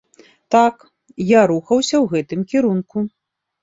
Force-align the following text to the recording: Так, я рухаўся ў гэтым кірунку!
Так, 0.55 0.75
я 1.33 1.41
рухаўся 1.53 1.95
ў 2.03 2.13
гэтым 2.17 2.39
кірунку! 2.53 3.09